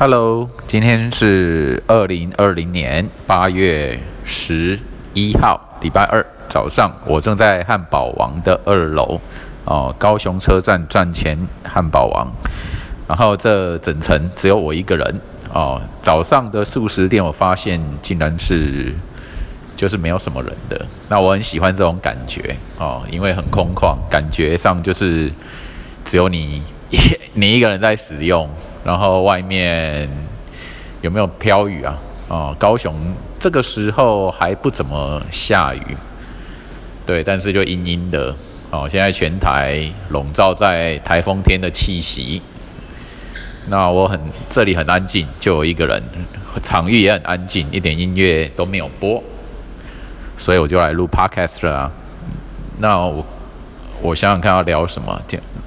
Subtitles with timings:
[0.00, 4.78] Hello，今天是二零二零年八月十
[5.12, 9.20] 一号，礼拜二早上，我正在汉堡王的二楼，
[9.64, 12.32] 哦，高雄车站站前汉堡王，
[13.08, 15.20] 然后这整层只有我一个人，
[15.52, 18.94] 哦，早上的素食店我发现竟然是
[19.74, 25.28] 就是没有什么人的，那我很喜欢这种感觉，哦，因为很空旷，感觉上就是
[26.04, 26.62] 只有你
[27.34, 28.48] 你一个人在使用。
[28.84, 30.08] 然后外面
[31.00, 31.98] 有没有飘雨啊？
[32.28, 32.94] 哦，高雄
[33.40, 35.96] 这个时候还不怎么下雨，
[37.06, 38.34] 对，但是就阴阴的
[38.70, 38.88] 哦。
[38.90, 42.42] 现在全台笼罩在台风天的气息。
[43.70, 46.02] 那我很这里很安静，就有一个人，
[46.62, 49.22] 场域也很安静，一点音乐都没有播，
[50.36, 51.90] 所以我就来录 podcast 了。
[52.78, 53.24] 那我
[54.00, 55.20] 我想想看要聊什么？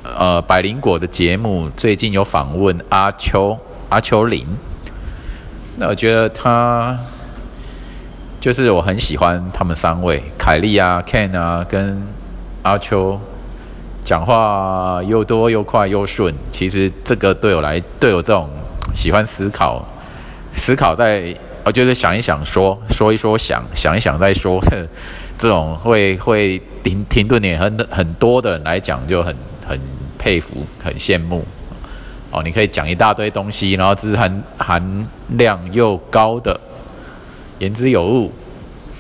[0.04, 3.58] 呃，百灵果的节目最近有访问阿秋
[3.90, 4.46] 阿秋林，
[5.76, 6.98] 那我觉得他
[8.40, 12.02] 就是我很喜欢他们三位，凯莉啊、Ken 啊跟
[12.64, 13.20] 阿秋，
[14.04, 16.34] 讲话又多又快又顺。
[16.52, 18.50] 其实这个对我来，对我这种
[18.96, 19.86] 喜欢思考、
[20.56, 24.60] 思考在，我觉得想一想说说一说想想一想再说
[25.42, 29.36] 这种会会停停顿点很很多的人来讲就很。
[29.64, 29.80] 很
[30.18, 31.46] 佩服，很羡慕，
[32.30, 36.60] 哦，你可以讲一大堆东西，然后知识含含量又高的，
[37.60, 38.30] 言之有物，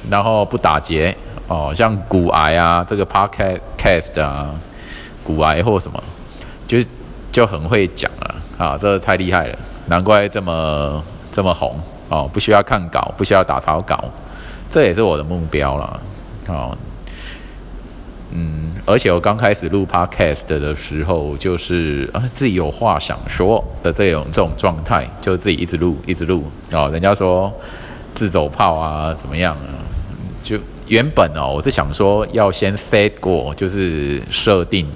[0.09, 1.13] 然后不打结，
[1.47, 4.51] 哦，像骨癌啊，这个 parket cast 啊，
[5.25, 6.01] 骨癌或什么，
[6.67, 6.77] 就
[7.33, 14.01] 就很会讲了，啊，这太厉害了，难怪这么这么红，哦，不需要看稿，不需要打草稿，
[14.69, 15.99] 这也是我的目标了，
[16.47, 16.77] 哦。
[18.33, 26.89] 嗯，而且我刚开始录 podcast 的时候，就是啊自己有话想说的这种这种状态，就自己一直录一直录哦。
[26.93, 27.51] 人家说
[28.15, 29.83] 自走炮啊怎么样啊？
[30.41, 34.87] 就原本哦，我是想说要先 set 过，就是设定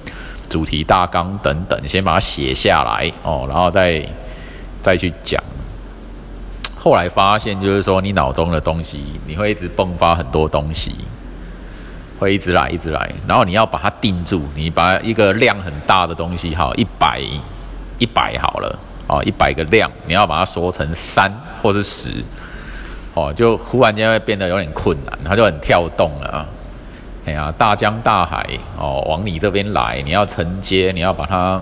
[0.49, 4.01] 主题大纲等等，先把它写下来哦，然后再
[4.81, 5.43] 再去讲。
[6.77, 10.95] 后来发现就是说，你脑中的东西，你会一直迸发很多东西。
[12.17, 17.19] 会一直来，一直来，然后你要把它定住，你把一个量很大的东西，哈，一百，
[17.99, 21.29] 一百好了，哦，一百个量，你要把它缩成三
[21.61, 22.09] 或是十，
[23.13, 26.47] 哦，就忽然间会变得有点困难，它就很跳动了，
[27.25, 31.61] 哎呀，大江大海，哦，往你这边来，你要承接，你要把它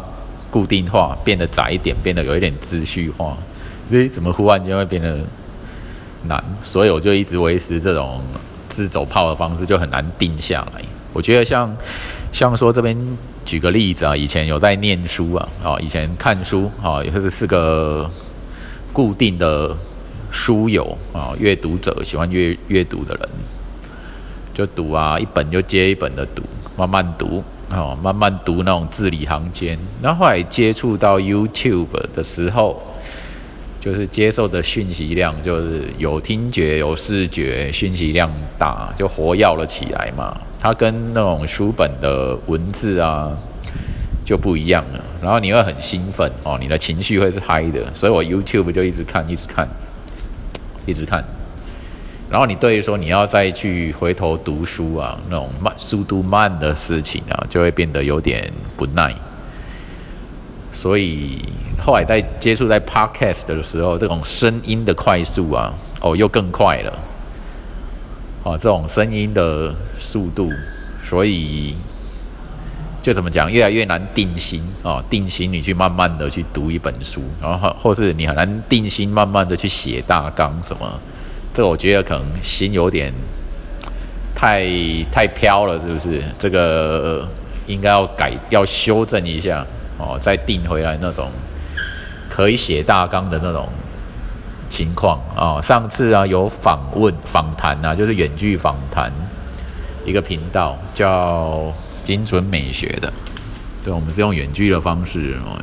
[0.52, 3.36] 固定化，变得窄一点，变得有一点秩序化，
[3.90, 5.18] 诶，怎么忽然间会变得
[6.28, 6.44] 难？
[6.62, 8.22] 所以我就一直维持这种。
[8.74, 10.82] 自走炮的方式就很难定下来。
[11.14, 11.72] 我觉得像
[12.32, 12.98] 像说这边
[13.46, 18.10] 举个例子啊，以前有在念书啊，啊，以前看书啊，也是是个
[18.92, 19.78] 固定的
[20.32, 23.30] 书友啊，阅读者喜欢阅阅读的人，
[24.56, 26.42] 就读啊，一本就接一本的读，
[26.76, 29.78] 慢慢读啊，慢慢读那种字里行间。
[30.02, 32.82] 然后后来接触到 YouTube 的时候。
[33.84, 40.40] 就是接受的讯息量，就是有听觉、有视觉，讯息量大，就活跃了起来嘛。
[40.58, 43.38] 它跟那种书本的文字啊
[44.24, 45.04] 就不一样了。
[45.22, 47.94] 然后你会很兴奋哦，你的情绪会是嗨的。
[47.94, 49.68] 所以我 YouTube 就一直看，一直看，
[50.86, 51.22] 一直看。
[52.30, 59.14] 然后你对于说你要再去回头读书啊，那种慢速度慢的事情啊，就会变得有点不耐。
[60.74, 61.46] 所以
[61.80, 67.00] 后来在接触在 podcast 的时候，这种声音的快速啊，哦，又更快了，
[68.44, 70.52] 哦，这种声音的速度，
[71.04, 71.76] 所以
[73.02, 81.00] 就怎么讲，越来越难定心哦，定心你去慢慢的去读一本书，然后或是你很难定心慢慢的去写大纲什么，
[81.54, 83.14] 这我觉得可能心有点
[84.34, 84.66] 太
[85.12, 86.24] 太飘了，是不是？
[86.40, 87.28] 这个
[87.68, 89.64] 应该要改，要修正一下。
[89.98, 91.32] 哦，再订回来那种
[92.30, 93.70] 可以写大纲的那种
[94.70, 95.62] 情况啊。
[95.62, 99.12] 上次啊有访问访谈啊，就是远距访谈
[100.06, 101.72] 一个频道叫
[102.04, 103.14] 精准美学的，
[103.84, 105.58] 对，我们是用远距的方式哦。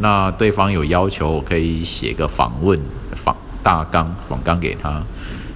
[0.00, 2.78] 那对方有要求，我可以写个访问
[3.16, 5.02] 访大纲访纲给他，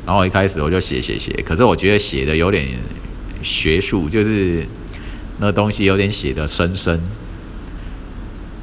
[0.05, 2.67] 然后一开始我就写写写，可是我觉得写的有点
[3.43, 4.67] 学术，就是
[5.39, 7.01] 那东西有点写的深深。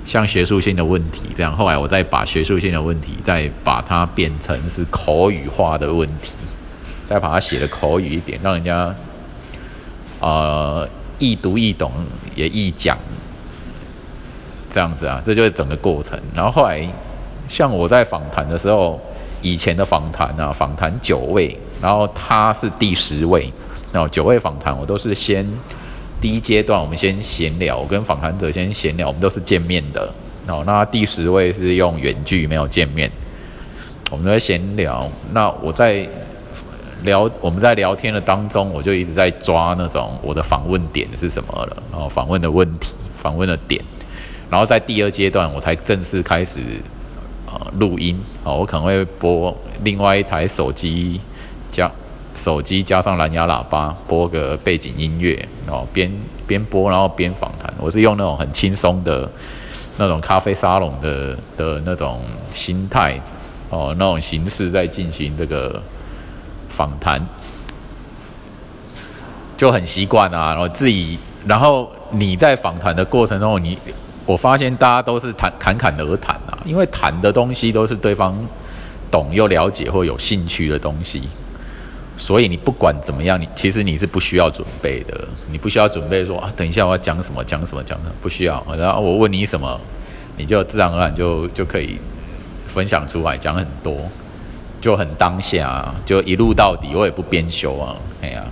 [0.10, 6.34] 像学术性的问题这样，后来我再把学术性的问题再把它变成是口语化的问题，
[7.08, 8.92] 再把它写的口语一点，让人家
[10.20, 10.90] 呃
[11.20, 11.92] 易读易懂
[12.34, 12.98] 也易讲，
[14.68, 16.20] 这样子啊，这就是整个过程。
[16.34, 16.84] 然后后来
[17.48, 19.00] 像我在访谈的时候，
[19.44, 23.54] 以前的访谈啊，访谈九位，然后他是第十位，
[23.94, 25.48] 然后九位访谈我都是先
[26.22, 30.14] 第一阶段我们先闲聊，我跟访谈者先闲聊，我们都是见面的，
[30.48, 33.10] 哦，那第十位是用远距没有见面，
[34.12, 36.08] 我们在闲聊，那我在
[37.04, 43.82] 聊我们在聊天的当中，我就一直在抓那种我的访问点是什么了，然后访问的问题，访问的点。
[44.50, 46.60] 然后在第二阶段，我才正式开始
[47.46, 51.22] 呃录音哦，我可能会播另外一台手机
[51.72, 51.90] 加
[52.40, 56.10] 手机加上蓝牙喇叭播个背景音乐哦，边
[56.48, 57.72] 边播然后边访谈。
[57.78, 59.30] 我是用那种很轻松的
[59.98, 62.22] 那种咖啡沙龙的的那种
[62.54, 63.20] 心态
[63.70, 65.82] 哦，那种形式在进行这个
[66.70, 67.22] 访谈，
[69.58, 70.52] 就很习惯啊。
[70.52, 73.78] 然后自己，然后你在访谈的过程中，你。
[74.26, 78.38] 我发现大家都是谈侃侃而谈啊，因为谈的东西都是对方
[79.10, 81.28] 懂又了解或有兴趣的东西，
[82.20, 88.64] 所以你不管怎么样，你其实你是不需要准备的，你不需要准备说啊，等一下我要讲什么讲什么讲什么，不需要。
[88.78, 89.80] 然后我问你什么，
[90.38, 91.98] 你就自然而然就就可以
[92.68, 93.98] 分享出来，讲很多，
[94.80, 98.44] 就很当下，就一路到底，我也不编修啊，哎呀，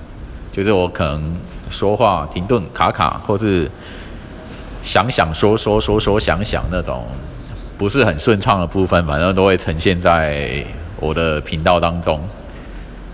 [0.52, 1.36] 就是我可能
[1.70, 3.70] 说话停顿卡卡，或是。
[4.84, 7.06] 想想说说说说想想那种
[7.78, 10.64] 不是很顺畅的部分，反正都会呈现在
[10.98, 12.22] 我的频道当中。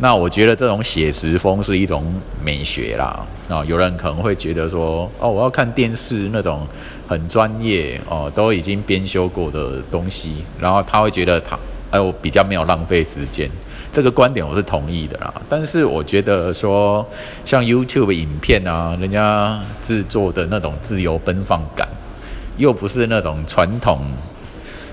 [0.04, 2.04] 那我觉得这种写实风是一种
[2.44, 3.26] 美学啦。
[3.48, 6.68] 啊，有人可能会觉得说，哦，我要看电视那种
[7.08, 11.58] 很专业哦，都已经编修过的东西，然后他会觉得他
[11.90, 13.50] 哎，我比较没有浪费时间。
[13.94, 17.08] 这个观点我是同意的啦，但是我觉得说
[17.46, 21.88] 像 YouTube 影片啊，人家制作的那种自由奔放感，
[22.58, 24.02] 又不是那种传统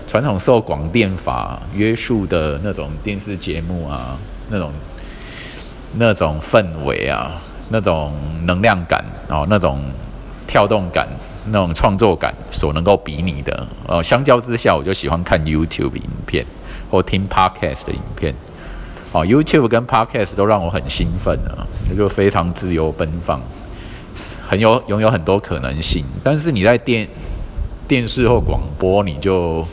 [0.06, 4.16] 传统受广电法约束的那种电视节目啊，
[4.48, 4.70] 那种
[5.94, 7.32] 那种氛围啊，
[7.68, 8.12] 那种
[8.44, 9.82] 能量感哦，那种
[10.46, 11.08] 跳动感，
[11.46, 13.66] 那种创作感所能够比拟的。
[13.86, 16.44] 呃，相较之下，我就喜欢看 YouTube 影片
[16.90, 18.34] 或听 Podcast 的影片。
[19.12, 21.66] 哦，YouTube 跟 Podcast 都让我很兴奋啊，
[21.96, 23.42] 就非常自由奔放，
[24.46, 26.04] 很有拥有很多可能性。
[26.22, 27.08] 但是你在电
[27.88, 29.66] 电视或广播，你就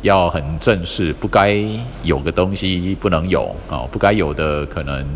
[0.00, 1.54] 要很正式，不该
[2.02, 5.06] 有的东西不能有哦，不该有的可能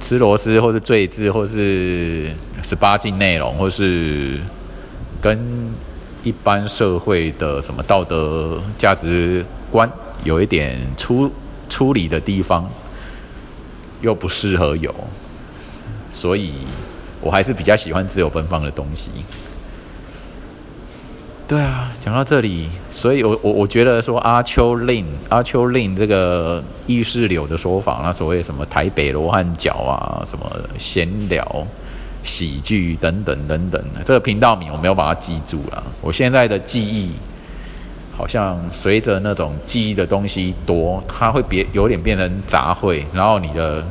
[0.00, 4.38] 吃螺丝或是坠字或是十八禁内容，或是
[5.20, 5.38] 跟
[6.22, 9.90] 一般社会的什么道德价值观
[10.24, 11.32] 有一点出。
[11.70, 12.66] 出离的地方
[14.00, 14.94] 又不适合有，
[16.10, 16.54] 所以
[17.20, 19.10] 我还是比较喜欢自由奔放的东西。
[21.46, 31.66] 对啊，讲到这里，所以我我我觉得说阿丘令阿丘令这个意识流的说法，那所谓什么台北罗汉脚啊，什么闲聊、
[32.22, 35.84] 喜剧等等等等，这个频道名我没有把它记住了。
[36.00, 37.12] 我现在的记忆。
[38.16, 43.04] 好像随着那种记忆的东西多，它会别有点变成杂烩。
[43.12, 43.86] 然后你的，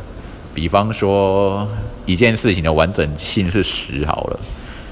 [0.53, 1.65] 比方说
[2.05, 4.39] 一件事情的完整性是十好了，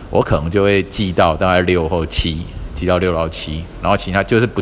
[0.10, 2.46] 我可能就会记到大概六或七，
[2.76, 4.62] 记到六到七，然后其他就是不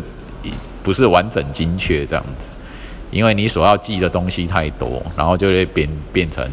[0.82, 2.52] 不是完整精确这样子，
[3.10, 6.48] 因为你所要记的东西太多，然后就会变变成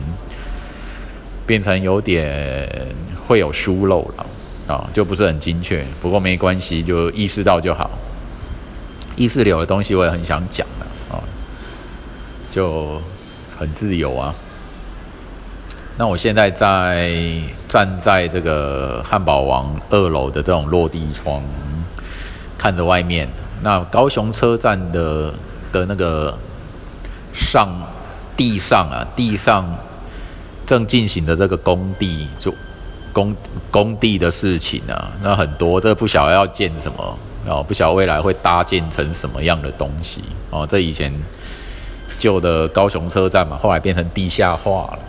[1.45, 2.87] 变成有点
[3.27, 4.25] 会有疏漏了
[4.73, 5.85] 啊，就不是很精确。
[6.01, 7.89] 不过没关系，就意识到就好。
[9.15, 11.21] 意识流的东西我也很想讲的啊，
[12.49, 13.01] 就
[13.57, 14.33] 很自由啊。
[15.97, 17.11] 那我现在在
[17.67, 21.43] 站在这个汉堡王二楼的这种落地窗，
[22.57, 23.29] 看着外面，
[23.61, 25.33] 那高雄车站的
[25.71, 26.35] 的那个
[27.33, 27.69] 上
[28.35, 29.63] 地上啊，地上
[30.65, 32.53] 正进行的这个工地，就
[33.13, 33.35] 工
[33.69, 37.17] 工地的事情啊，那很多，这不晓得要建什么。
[37.47, 40.21] 哦，不晓得未来会搭建成什么样的东西
[40.51, 40.63] 哦。
[40.69, 41.11] 这以前
[42.19, 44.99] 旧的高雄车站嘛，后来变成地下化了。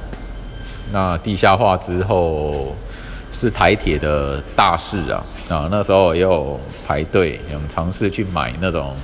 [0.92, 2.76] 那地下化之后
[3.32, 5.68] 是台铁的大事啊啊！
[5.70, 8.94] 那时候也有排队，有尝试去买那种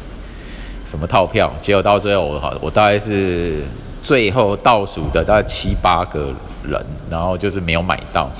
[0.85, 3.63] 什么套票，结果到最后我好我大概是
[4.03, 8.31] 最后倒数的大概七八个人，然后就是没有买到，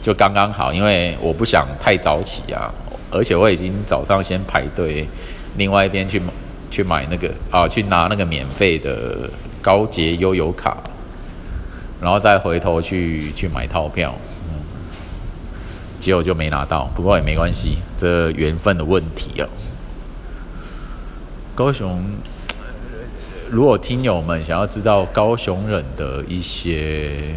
[0.00, 2.72] 就刚刚好，因为我不想太早起啊。
[3.10, 5.08] 而且我已经早上先排队，
[5.56, 6.20] 另外一边去
[6.70, 9.30] 去买那个啊，去拿那个免费的
[9.62, 10.76] 高捷悠游卡，
[12.00, 14.14] 然后再回头去去买套票，
[14.48, 14.60] 嗯，
[15.98, 16.84] 结果就没拿到。
[16.94, 19.48] 不过也没关系，这缘分的问题啊。
[21.54, 22.04] 高雄，
[23.50, 27.34] 如果听友们想要知道高雄人的一些，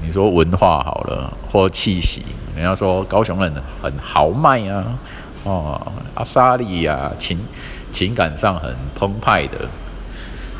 [0.00, 4.98] 你说文化好了，或气息，人家说高雄人很豪迈啊，
[5.42, 7.38] 哦，阿莎利呀，情
[7.90, 9.68] 情感上很澎湃的，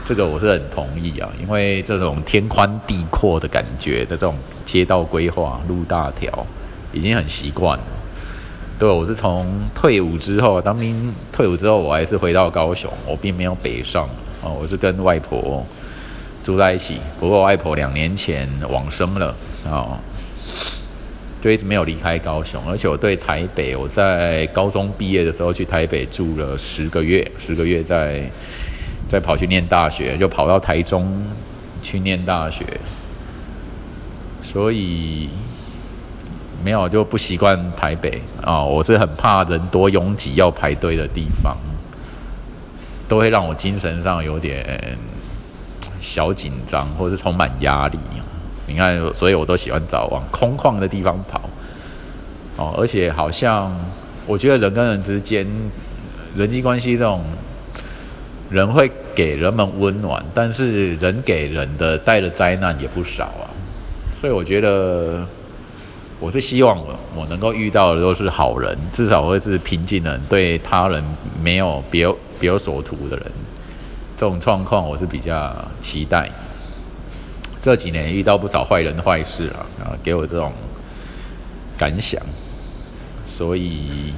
[0.07, 6.47] 这个我是很同意啊，因为这种天宽地阔的感觉的这种街道规划、路大条，
[6.93, 7.85] 已经很习惯了。
[8.79, 9.45] 对，我是从
[9.75, 14.09] 退伍之后，当兵退伍之后，我还是回到高雄，我并没有北上
[14.43, 15.67] 哦，我是跟外婆
[16.45, 17.01] 住在一起。
[17.19, 19.35] 不过外婆两年前往生了
[19.69, 19.99] 啊，
[21.41, 22.63] 就一直没有离开高雄。
[22.69, 28.31] 而且我对台北，我在高中毕业的时候去台北住了十个月，十个月在
[29.09, 31.27] 再跑去念大学，就跑到台中
[31.83, 32.65] 去念大学，
[34.43, 35.29] 所以。
[36.65, 41.57] 没有就不习惯台北啊，我是很怕人多拥挤要排队的地方，
[43.07, 44.99] 都会让我精神上有点
[46.01, 47.99] 小紧张，或是充满压力。
[48.67, 51.43] 你看，所以我都喜欢找往空旷的地方跑。
[52.57, 53.73] 哦，而且好像
[54.27, 55.47] 我觉得人跟人之间
[56.35, 57.23] 人际关系这种，
[58.51, 63.51] 人会给人们温暖，但是人给人的带的灾难也不少啊。
[64.15, 65.27] 所以我觉得。
[66.19, 71.05] 我是希望我我能够遇到的都是好人，至少会是平静人，对他人
[71.43, 72.11] 没有别
[72.41, 73.27] 别有所图的人。
[74.17, 76.31] 这种状况我是比较期待。
[77.63, 80.55] 这几年遇到不少坏人坏事啊，啊，给我这种
[81.77, 82.19] 感想。
[83.27, 84.15] 所以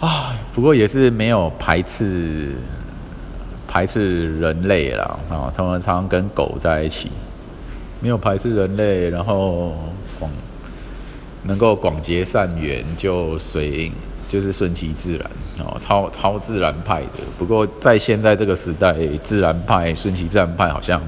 [0.00, 2.52] 啊，不过也是没有排斥
[3.66, 7.10] 排斥人类啦啊，他们常常跟狗在一起。
[8.00, 9.76] 没有排斥人类，然后
[10.20, 10.30] 广
[11.42, 13.90] 能够广结善缘，就随
[14.28, 15.28] 就是顺其自然
[15.66, 17.24] 哦，超超自然派的。
[17.36, 21.02] 不过在现在这个时代，自然派、顺其自然派好像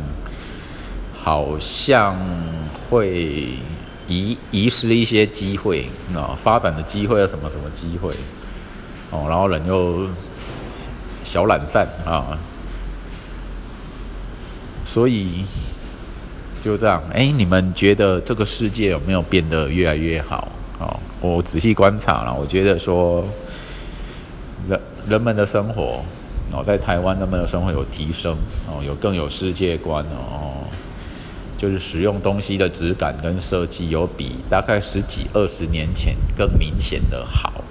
[1.15, 2.17] 好像
[2.89, 3.51] 会
[4.09, 8.13] 遗遗失一些机会啊，发展的机会啊，什么什么机会
[9.11, 10.09] 哦，然后人又
[11.25, 12.39] 小懒散啊，
[14.85, 15.45] 所以。
[16.63, 20.47] 就这样，哎，你们觉得这个世界有没有变得越来越好？
[20.79, 23.25] 哦，我仔细观察了，我觉得说
[24.69, 26.05] 人人们的生活，
[26.53, 28.37] 哦，在台湾人们的生活有提升，
[28.69, 30.69] 哦，有更有世界观哦，
[31.57, 37.65] 就是使用东西的质感跟设计有比大概十几二十年前更明显的好，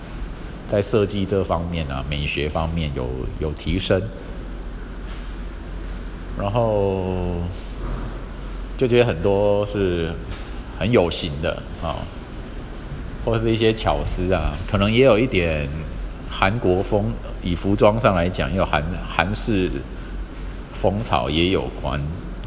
[0.69, 3.05] 在设计这方面啊，美学方面有
[3.39, 4.01] 有提升，
[6.39, 7.35] 然后。
[8.77, 10.09] 就觉得很多是
[10.79, 11.99] 很有型的啊，
[13.25, 15.67] 或者是一些巧思啊，可能也有一点
[16.29, 17.11] 韩国风，
[17.43, 19.69] 以服装上来讲，有韩韩式
[20.73, 22.01] 风潮也有关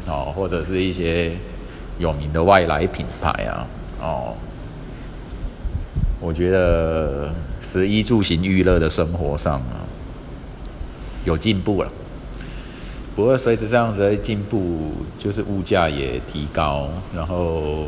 [0.07, 1.33] 哦，或者是一些
[1.99, 3.67] 有名的外来品牌啊，
[4.01, 4.33] 哦，
[6.19, 7.31] 我觉得
[7.73, 9.81] 食衣住行娱乐的生活上啊
[11.25, 11.89] 有进步了。
[13.15, 17.87] 不过随着这样子的进步，就是物价也提高，然后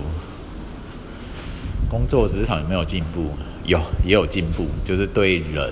[1.88, 3.30] 工作职场有没有进步？
[3.64, 5.72] 有，也有进步，就是对人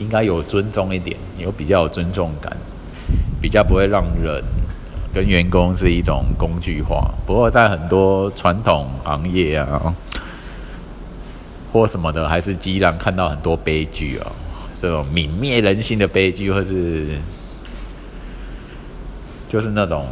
[0.00, 2.56] 应该有尊重一点，有比较有尊重感，
[3.40, 4.42] 比较不会让人
[5.14, 7.14] 跟员工是一种工具化。
[7.24, 9.94] 不过在很多传统行业啊，
[11.72, 14.32] 或什么的，还是依然看到很多悲剧啊，
[14.80, 17.18] 这种泯灭人性的悲剧，或是。
[19.48, 20.06] 就是那种，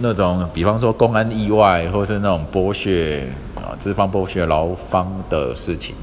[0.00, 5.94] 那种，比方说公安意外，或是那种剥削啊，资方剥削劳方的事情。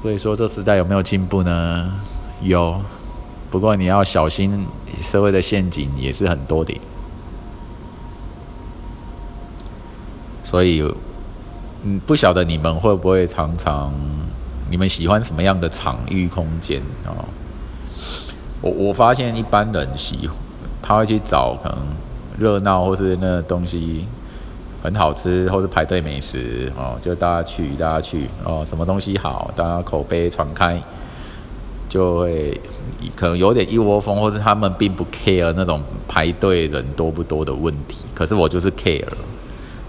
[0.00, 1.92] 所以说，这时代有没有进步呢？
[2.40, 2.80] 有，
[3.50, 4.66] 不过你要小心，
[5.02, 6.80] 社会的陷阱也是很多的。
[10.44, 10.82] 所以，
[11.88, 13.94] 嗯，不晓得你们会不会常常，
[14.68, 17.14] 你们喜欢什么样的场域空间啊？
[18.60, 20.28] 我我发现一般人喜，
[20.82, 21.78] 他会去找可能
[22.36, 24.04] 热闹或是那东西
[24.82, 30.82] 很好吃，或是排队美食哦，就大家去，大家去哦，什么东西好，大家口碑传开，
[31.88, 32.60] 就会
[33.14, 38.04] 可能有点一窝蜂，或是他们并不 care 那种排队人多不多的问题。
[38.12, 39.06] 可是我就是 care，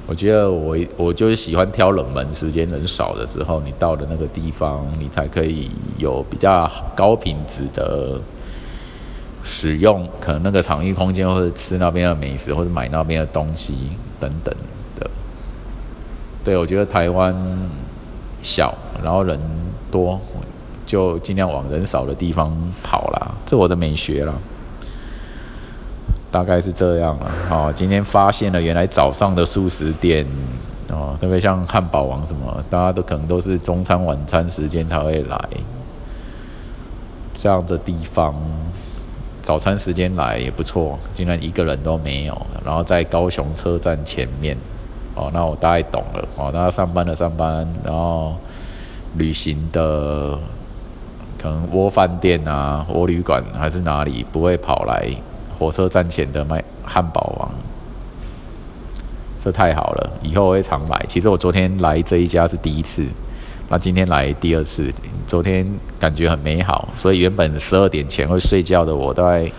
[0.08, 8.20] 我觉得我我就是喜欢挑冷门时间人少的时候，你到的那个地方，你才可以有比较高品质的。
[9.44, 14.54] 使用可能那个场域空间，或者吃那边的美食，或者买那边的东西等等
[15.00, 15.10] 的。
[16.44, 17.34] 对我觉得台湾
[18.42, 19.40] 小，然后人
[19.90, 20.20] 多，
[20.86, 24.34] 就尽量往人少的地方跑啦，这我的美学啦。
[26.30, 27.32] 大概是这样了。
[27.50, 30.26] 哦，今天发现了，原来早上的素食店，
[30.90, 35.50] 哦，特别像汉堡王什么，大家都可能都是中餐、晚餐时间才会来。
[37.36, 38.36] 这样的地方，
[39.42, 42.36] 早餐时间来也不错，竟然一个人都没有。
[42.66, 44.58] 然后在高雄车站前面，
[45.16, 46.28] 哦，那我大概懂了。
[46.36, 48.36] 哦，大家上班的上班，然后
[49.16, 50.38] 旅行的，
[51.38, 55.08] 可能窝饭店啊、窝旅馆还是哪里，不会跑来。
[55.58, 57.52] 火车站前的卖汉堡王，
[59.40, 61.06] 这太好了，以后会常来。
[61.08, 63.04] 其实我昨天来这一家是第一次，
[63.70, 64.94] 那今天来第二次。
[65.26, 65.68] 昨天
[66.00, 69.52] 感觉很美好，所以原本十二点前会睡觉的我，大概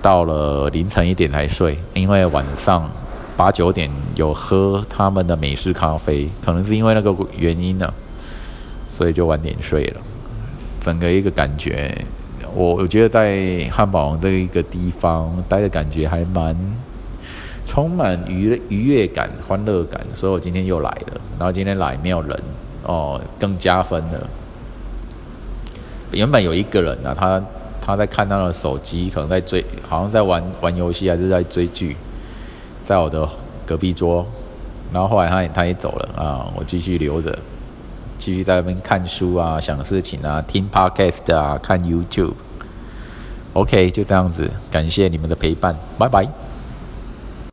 [0.00, 2.88] 到了凌晨一点才睡，因为晚上
[3.36, 7.92] 八九点有喝他们的美式咖啡，可能是因为那个原因呢，
[8.88, 10.00] 所以就晚点睡了。
[10.80, 12.06] 整个一个感觉。
[12.56, 16.56] 我我觉得在汉堡王这一个地方待的感觉还蛮
[17.66, 21.20] 充满愉愉悦感、欢乐感，所以我今天又来了。
[21.38, 22.42] 然后今天来没有人
[22.84, 24.26] 哦，更加分了。
[26.12, 27.42] 原本有一个人呢，他
[27.78, 31.94] 他在看他的手机，可能在追，好像在玩玩游戏还是在追剧，
[32.82, 33.28] 在我的
[33.66, 34.24] 隔壁桌。
[34.92, 37.38] 然后后来他也他也走了啊，我继续留着，
[38.16, 42.32] 继续在那边看书啊、想事情啊、听 podcast 啊、看 YouTube。
[43.56, 46.28] OK，就这样子，感谢你们的陪伴，拜拜。